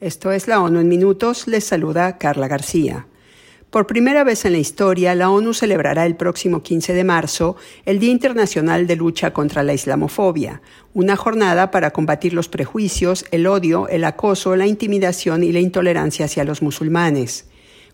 Esto 0.00 0.32
es 0.32 0.48
la 0.48 0.62
ONU 0.62 0.80
en 0.80 0.88
minutos, 0.88 1.46
les 1.46 1.64
saluda 1.64 2.16
Carla 2.16 2.48
García. 2.48 3.06
Por 3.68 3.86
primera 3.86 4.24
vez 4.24 4.46
en 4.46 4.52
la 4.52 4.58
historia, 4.58 5.14
la 5.14 5.28
ONU 5.28 5.52
celebrará 5.52 6.06
el 6.06 6.16
próximo 6.16 6.62
15 6.62 6.94
de 6.94 7.04
marzo 7.04 7.56
el 7.84 7.98
Día 7.98 8.10
Internacional 8.10 8.86
de 8.86 8.96
Lucha 8.96 9.34
contra 9.34 9.62
la 9.62 9.74
Islamofobia, 9.74 10.62
una 10.94 11.16
jornada 11.16 11.70
para 11.70 11.90
combatir 11.90 12.32
los 12.32 12.48
prejuicios, 12.48 13.26
el 13.30 13.46
odio, 13.46 13.88
el 13.88 14.04
acoso, 14.04 14.56
la 14.56 14.66
intimidación 14.66 15.44
y 15.44 15.52
la 15.52 15.60
intolerancia 15.60 16.24
hacia 16.24 16.44
los 16.44 16.62
musulmanes. 16.62 17.49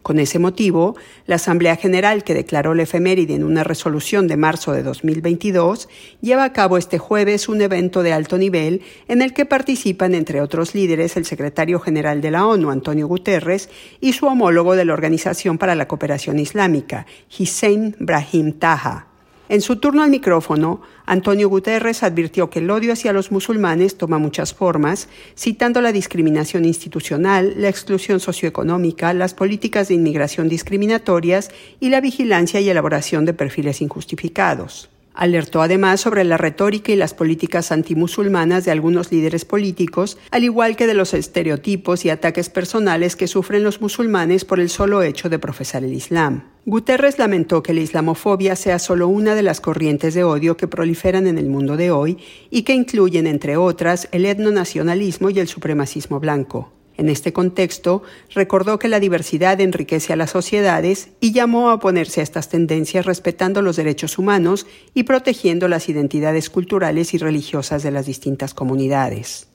Con 0.07 0.21
ese 0.21 0.39
motivo, 0.39 0.95
la 1.27 1.35
Asamblea 1.35 1.75
General, 1.75 2.23
que 2.23 2.33
declaró 2.33 2.75
la 2.75 2.85
efeméride 2.85 3.35
en 3.35 3.43
una 3.43 3.65
resolución 3.65 4.29
de 4.29 4.37
marzo 4.37 4.71
de 4.71 4.85
2022, 4.85 5.89
lleva 6.21 6.45
a 6.45 6.53
cabo 6.53 6.79
este 6.79 6.99
jueves 6.99 7.49
un 7.49 7.61
evento 7.61 8.05
de 8.05 8.13
alto 8.13 8.39
nivel 8.39 8.83
en 9.09 9.21
el 9.21 9.33
que 9.33 9.47
participan, 9.47 10.15
entre 10.15 10.41
otros 10.43 10.77
líderes, 10.77 11.17
el 11.17 11.25
secretario 11.25 11.81
general 11.81 12.21
de 12.21 12.31
la 12.31 12.47
ONU, 12.47 12.71
Antonio 12.71 13.09
Guterres, 13.09 13.69
y 14.01 14.13
su 14.13 14.27
homólogo 14.27 14.77
de 14.77 14.85
la 14.85 14.93
Organización 14.93 15.59
para 15.59 15.75
la 15.75 15.89
Cooperación 15.89 16.39
Islámica, 16.39 17.05
Hussein 17.37 17.97
Brahim 17.99 18.53
Taha. 18.61 19.16
En 19.49 19.61
su 19.61 19.77
turno 19.77 20.03
al 20.03 20.11
micrófono, 20.11 20.83
Antonio 21.05 21.49
Guterres 21.49 22.03
advirtió 22.03 22.51
que 22.51 22.59
el 22.59 22.71
odio 22.71 22.93
hacia 22.93 23.13
los 23.13 23.31
musulmanes 23.31 23.97
toma 23.97 24.19
muchas 24.19 24.53
formas, 24.53 25.09
citando 25.39 25.81
la 25.81 25.93
discriminación 25.93 26.65
institucional, 26.65 27.55
la 27.57 27.69
exclusión 27.69 28.19
socioeconómica, 28.19 29.15
las 29.15 29.35
políticas 29.35 29.87
de 29.87 29.95
inmigración 29.95 30.49
discriminatorias 30.49 31.51
y 31.79 31.91
la 31.91 32.01
vigilancia 32.01 32.61
y 32.61 32.69
elaboración 32.69 33.25
de 33.25 33.35
perfiles 33.35 33.81
injustificados. 33.81 34.91
Alertó 35.17 35.63
además 35.63 36.03
sobre 36.03 36.25
la 36.25 36.37
retórica 36.37 36.93
y 36.93 36.97
las 36.97 37.15
políticas 37.15 37.73
antimusulmanas 37.73 38.67
de 38.67 38.71
algunos 38.71 39.11
líderes 39.11 39.47
políticos, 39.47 40.19
al 40.31 40.45
igual 40.45 40.77
que 40.77 40.87
de 40.87 40.93
los 40.93 41.15
estereotipos 41.15 42.05
y 42.05 42.11
ataques 42.11 42.51
personales 42.51 43.17
que 43.17 43.27
sufren 43.27 43.65
los 43.65 43.81
musulmanes 43.81 44.45
por 44.45 44.61
el 44.61 44.69
solo 44.69 45.03
hecho 45.03 45.31
de 45.31 45.39
profesar 45.39 45.85
el 45.85 45.95
Islam. 45.95 46.45
Guterres 46.67 47.19
lamentó 47.19 47.63
que 47.63 47.73
la 47.73 47.81
islamofobia 47.81 48.57
sea 48.57 48.79
solo 48.79 49.09
una 49.09 49.35
de 49.35 49.43
las 49.43 49.63
corrientes 49.63 50.13
de 50.13 50.23
odio 50.23 50.59
que 50.59 50.69
proliferan 50.69 51.27
en 51.27 51.39
el 51.39 51.49
mundo 51.49 51.79
de 51.79 51.91
hoy 51.91 52.19
y 52.51 52.63
que 52.63 52.75
incluyen, 52.75 53.27
entre 53.27 53.57
otras, 53.57 54.09
el 54.13 54.27
etnonacionalismo 54.27 55.31
y 55.31 55.39
el 55.39 55.49
supremacismo 55.49 56.21
blanco. 56.21 56.73
En 56.97 57.09
este 57.09 57.33
contexto, 57.33 58.03
recordó 58.35 58.79
que 58.79 58.89
la 58.89 59.01
diversidad 59.01 59.61
enriquece 59.61 60.13
a 60.13 60.17
las 60.17 60.31
sociedades 60.31 61.11
y 61.21 61.33
llamó 61.33 61.69
a 61.69 61.75
oponerse 61.75 62.21
a 62.21 62.25
estas 62.25 62.49
tendencias 62.49 63.05
respetando 63.05 63.63
los 63.63 63.77
derechos 63.77 64.19
humanos 64.19 64.67
y 64.95 65.03
protegiendo 65.03 65.69
las 65.69 65.89
identidades 65.89 66.49
culturales 66.49 67.13
y 67.15 67.19
religiosas 67.19 67.83
de 67.83 67.91
las 67.91 68.07
distintas 68.07 68.55
comunidades. 68.55 69.49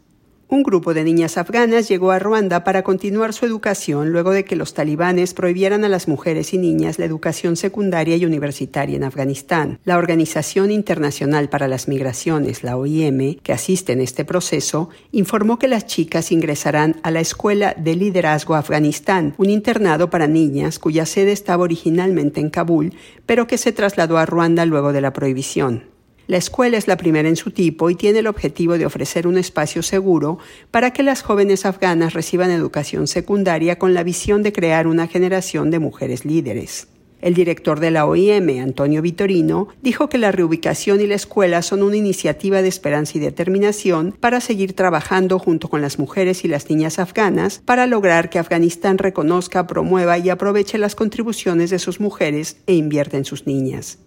Un 0.53 0.63
grupo 0.63 0.94
de 0.94 1.05
niñas 1.05 1.38
afganas 1.38 1.88
llegó 1.88 2.11
a 2.11 2.19
Ruanda 2.19 2.66
para 2.66 2.83
continuar 2.83 3.31
su 3.31 3.45
educación 3.45 4.09
luego 4.09 4.31
de 4.31 4.44
que 4.44 4.57
los 4.57 4.73
talibanes 4.73 5.33
prohibieran 5.33 5.85
a 5.85 5.88
las 5.88 6.09
mujeres 6.09 6.53
y 6.53 6.57
niñas 6.57 6.99
la 6.99 7.05
educación 7.05 7.55
secundaria 7.55 8.17
y 8.17 8.25
universitaria 8.25 8.97
en 8.97 9.05
Afganistán. 9.05 9.79
La 9.85 9.97
Organización 9.97 10.69
Internacional 10.69 11.47
para 11.47 11.69
las 11.69 11.88
Migraciones, 11.88 12.66
la 12.66 12.75
OIM, 12.75 13.35
que 13.41 13.53
asiste 13.53 13.94
en 13.94 14.02
este 14.02 14.25
proceso, 14.25 14.89
informó 15.13 15.57
que 15.57 15.69
las 15.69 15.85
chicas 15.85 16.33
ingresarán 16.33 16.97
a 17.02 17.11
la 17.11 17.22
Escuela 17.22 17.73
de 17.77 17.95
Liderazgo 17.95 18.55
Afganistán, 18.55 19.35
un 19.38 19.49
internado 19.49 20.09
para 20.09 20.27
niñas 20.27 20.79
cuya 20.79 21.05
sede 21.05 21.31
estaba 21.31 21.63
originalmente 21.63 22.41
en 22.41 22.49
Kabul, 22.49 22.94
pero 23.25 23.47
que 23.47 23.57
se 23.57 23.72
trasladó 23.72 24.17
a 24.17 24.25
Ruanda 24.25 24.66
luego 24.66 24.91
de 24.91 24.99
la 24.99 25.13
prohibición. 25.13 25.91
La 26.31 26.37
escuela 26.37 26.77
es 26.77 26.87
la 26.87 26.95
primera 26.95 27.27
en 27.27 27.35
su 27.35 27.51
tipo 27.51 27.89
y 27.89 27.95
tiene 27.95 28.19
el 28.19 28.27
objetivo 28.27 28.77
de 28.77 28.85
ofrecer 28.85 29.27
un 29.27 29.37
espacio 29.37 29.83
seguro 29.83 30.38
para 30.71 30.93
que 30.93 31.03
las 31.03 31.23
jóvenes 31.23 31.65
afganas 31.65 32.13
reciban 32.13 32.51
educación 32.51 33.07
secundaria 33.07 33.77
con 33.77 33.93
la 33.93 34.03
visión 34.03 34.41
de 34.41 34.53
crear 34.53 34.88
una 34.88 35.07
generación 35.07 35.71
de 35.71 35.79
mujeres 35.79 36.23
líderes. 36.23 36.88
El 37.19 37.33
director 37.33 37.81
de 37.81 37.91
la 37.91 38.05
OIM, 38.05 38.61
Antonio 38.61 39.01
Vitorino, 39.01 39.67
dijo 39.81 40.07
que 40.07 40.17
la 40.17 40.31
reubicación 40.31 41.01
y 41.01 41.07
la 41.07 41.16
escuela 41.16 41.61
son 41.63 41.83
una 41.83 41.97
iniciativa 41.97 42.61
de 42.61 42.69
esperanza 42.69 43.17
y 43.17 43.19
determinación 43.19 44.16
para 44.17 44.39
seguir 44.39 44.72
trabajando 44.72 45.38
junto 45.38 45.67
con 45.67 45.81
las 45.81 46.00
mujeres 46.00 46.45
y 46.45 46.47
las 46.47 46.69
niñas 46.69 46.97
afganas 46.97 47.61
para 47.66 47.88
lograr 47.88 48.29
que 48.29 48.39
Afganistán 48.39 49.00
reconozca, 49.00 49.67
promueva 49.67 50.17
y 50.17 50.29
aproveche 50.29 50.77
las 50.77 50.95
contribuciones 50.95 51.72
de 51.72 51.79
sus 51.79 52.00
mujeres 52.00 52.56
e 52.67 52.75
invierta 52.75 53.17
en 53.17 53.25
sus 53.25 53.45
niñas. 53.45 53.97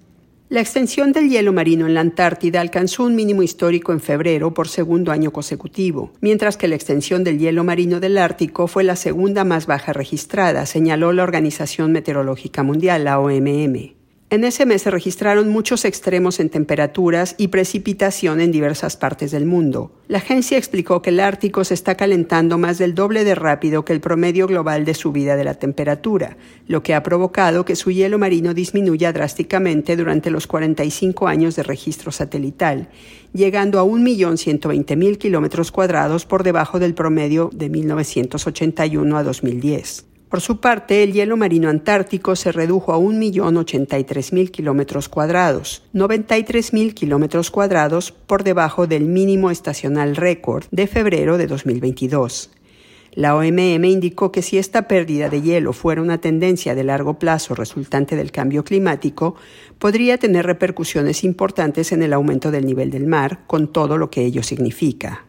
La 0.54 0.60
extensión 0.60 1.10
del 1.10 1.30
hielo 1.30 1.52
marino 1.52 1.84
en 1.84 1.94
la 1.94 2.00
Antártida 2.00 2.60
alcanzó 2.60 3.02
un 3.02 3.16
mínimo 3.16 3.42
histórico 3.42 3.90
en 3.90 3.98
febrero 3.98 4.54
por 4.54 4.68
segundo 4.68 5.10
año 5.10 5.32
consecutivo, 5.32 6.12
mientras 6.20 6.56
que 6.56 6.68
la 6.68 6.76
extensión 6.76 7.24
del 7.24 7.40
hielo 7.40 7.64
marino 7.64 7.98
del 7.98 8.16
Ártico 8.18 8.68
fue 8.68 8.84
la 8.84 8.94
segunda 8.94 9.42
más 9.42 9.66
baja 9.66 9.92
registrada, 9.92 10.64
señaló 10.64 11.12
la 11.12 11.24
Organización 11.24 11.90
Meteorológica 11.90 12.62
Mundial, 12.62 13.02
la 13.02 13.18
OMM. 13.18 14.03
En 14.34 14.42
ese 14.42 14.66
mes 14.66 14.82
se 14.82 14.90
registraron 14.90 15.48
muchos 15.48 15.84
extremos 15.84 16.40
en 16.40 16.50
temperaturas 16.50 17.36
y 17.38 17.46
precipitación 17.46 18.40
en 18.40 18.50
diversas 18.50 18.96
partes 18.96 19.30
del 19.30 19.46
mundo. 19.46 19.92
La 20.08 20.18
agencia 20.18 20.58
explicó 20.58 21.02
que 21.02 21.10
el 21.10 21.20
Ártico 21.20 21.62
se 21.62 21.74
está 21.74 21.96
calentando 21.96 22.58
más 22.58 22.78
del 22.78 22.96
doble 22.96 23.22
de 23.22 23.36
rápido 23.36 23.84
que 23.84 23.92
el 23.92 24.00
promedio 24.00 24.48
global 24.48 24.84
de 24.84 24.94
subida 24.94 25.36
de 25.36 25.44
la 25.44 25.54
temperatura, 25.54 26.36
lo 26.66 26.82
que 26.82 26.94
ha 26.94 27.04
provocado 27.04 27.64
que 27.64 27.76
su 27.76 27.92
hielo 27.92 28.18
marino 28.18 28.54
disminuya 28.54 29.12
drásticamente 29.12 29.94
durante 29.94 30.32
los 30.32 30.48
45 30.48 31.28
años 31.28 31.54
de 31.54 31.62
registro 31.62 32.10
satelital, 32.10 32.88
llegando 33.32 33.78
a 33.78 33.84
1.120.000 33.84 35.16
kilómetros 35.16 35.70
cuadrados 35.70 36.26
por 36.26 36.42
debajo 36.42 36.80
del 36.80 36.94
promedio 36.94 37.50
de 37.52 37.68
1981 37.68 39.16
a 39.16 39.22
2010. 39.22 40.06
Por 40.34 40.40
su 40.40 40.58
parte, 40.58 41.04
el 41.04 41.12
hielo 41.12 41.36
marino 41.36 41.68
antártico 41.68 42.34
se 42.34 42.50
redujo 42.50 42.92
a 42.92 42.98
1.083.000 42.98 44.50
kilómetros 44.50 45.08
cuadrados, 45.08 45.84
93.000 45.94 46.92
kilómetros 46.92 47.52
cuadrados 47.52 48.10
por 48.10 48.42
debajo 48.42 48.88
del 48.88 49.04
mínimo 49.04 49.52
estacional 49.52 50.16
récord 50.16 50.64
de 50.72 50.88
febrero 50.88 51.38
de 51.38 51.46
2022. 51.46 52.50
La 53.12 53.36
OMM 53.36 53.84
indicó 53.84 54.32
que 54.32 54.42
si 54.42 54.58
esta 54.58 54.88
pérdida 54.88 55.28
de 55.28 55.40
hielo 55.40 55.72
fuera 55.72 56.02
una 56.02 56.18
tendencia 56.20 56.74
de 56.74 56.82
largo 56.82 57.20
plazo 57.20 57.54
resultante 57.54 58.16
del 58.16 58.32
cambio 58.32 58.64
climático, 58.64 59.36
podría 59.78 60.18
tener 60.18 60.46
repercusiones 60.46 61.22
importantes 61.22 61.92
en 61.92 62.02
el 62.02 62.12
aumento 62.12 62.50
del 62.50 62.66
nivel 62.66 62.90
del 62.90 63.06
mar, 63.06 63.44
con 63.46 63.72
todo 63.72 63.98
lo 63.98 64.10
que 64.10 64.24
ello 64.24 64.42
significa. 64.42 65.26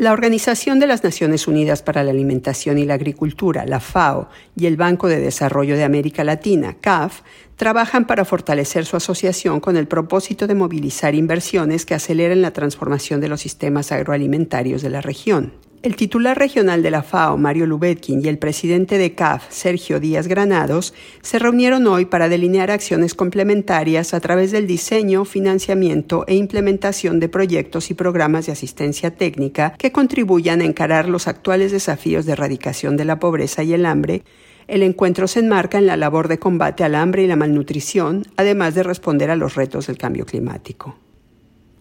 La 0.00 0.12
Organización 0.12 0.78
de 0.78 0.86
las 0.86 1.04
Naciones 1.04 1.46
Unidas 1.46 1.82
para 1.82 2.02
la 2.02 2.10
Alimentación 2.10 2.78
y 2.78 2.86
la 2.86 2.94
Agricultura, 2.94 3.66
la 3.66 3.80
FAO, 3.80 4.30
y 4.56 4.64
el 4.64 4.78
Banco 4.78 5.08
de 5.08 5.20
Desarrollo 5.20 5.76
de 5.76 5.84
América 5.84 6.24
Latina, 6.24 6.78
CAF, 6.80 7.20
trabajan 7.56 8.06
para 8.06 8.24
fortalecer 8.24 8.86
su 8.86 8.96
asociación 8.96 9.60
con 9.60 9.76
el 9.76 9.86
propósito 9.86 10.46
de 10.46 10.54
movilizar 10.54 11.14
inversiones 11.14 11.84
que 11.84 11.92
aceleren 11.92 12.40
la 12.40 12.54
transformación 12.54 13.20
de 13.20 13.28
los 13.28 13.42
sistemas 13.42 13.92
agroalimentarios 13.92 14.80
de 14.80 14.88
la 14.88 15.02
región. 15.02 15.52
El 15.82 15.96
titular 15.96 16.38
regional 16.38 16.82
de 16.82 16.90
la 16.90 17.02
FAO, 17.02 17.38
Mario 17.38 17.64
Lubetkin, 17.64 18.22
y 18.22 18.28
el 18.28 18.36
presidente 18.36 18.98
de 18.98 19.14
CAF, 19.14 19.46
Sergio 19.48 19.98
Díaz 19.98 20.26
Granados, 20.28 20.92
se 21.22 21.38
reunieron 21.38 21.86
hoy 21.86 22.04
para 22.04 22.28
delinear 22.28 22.70
acciones 22.70 23.14
complementarias 23.14 24.12
a 24.12 24.20
través 24.20 24.50
del 24.50 24.66
diseño, 24.66 25.24
financiamiento 25.24 26.26
e 26.26 26.34
implementación 26.34 27.18
de 27.18 27.30
proyectos 27.30 27.90
y 27.90 27.94
programas 27.94 28.44
de 28.44 28.52
asistencia 28.52 29.16
técnica 29.16 29.72
que 29.78 29.90
contribuyan 29.90 30.60
a 30.60 30.66
encarar 30.66 31.08
los 31.08 31.26
actuales 31.26 31.72
desafíos 31.72 32.26
de 32.26 32.32
erradicación 32.32 32.98
de 32.98 33.06
la 33.06 33.18
pobreza 33.18 33.62
y 33.62 33.72
el 33.72 33.86
hambre. 33.86 34.22
El 34.68 34.82
encuentro 34.82 35.28
se 35.28 35.40
enmarca 35.40 35.78
en 35.78 35.86
la 35.86 35.96
labor 35.96 36.28
de 36.28 36.38
combate 36.38 36.84
al 36.84 36.94
hambre 36.94 37.22
y 37.22 37.26
la 37.26 37.36
malnutrición, 37.36 38.26
además 38.36 38.74
de 38.74 38.82
responder 38.82 39.30
a 39.30 39.36
los 39.36 39.54
retos 39.54 39.86
del 39.86 39.96
cambio 39.96 40.26
climático. 40.26 40.98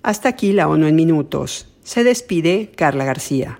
Hasta 0.03 0.29
aquí 0.29 0.53
la 0.53 0.69
ONU 0.69 0.87
en 0.87 0.95
minutos. 0.95 1.75
Se 1.83 2.05
despide 2.05 2.71
Carla 2.75 3.03
García. 3.03 3.47